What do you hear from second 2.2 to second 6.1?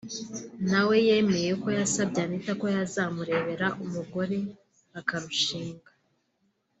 Anita ko yazamubera umugore bakarushinga